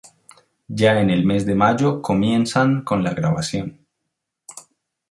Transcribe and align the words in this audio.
Ya 0.81 0.99
en 0.99 1.11
el 1.11 1.25
mes 1.27 1.45
de 1.45 1.53
mayo 1.53 2.01
comienzan 2.01 2.83
con 2.83 3.03
la 3.03 3.13
grabación. 3.13 3.85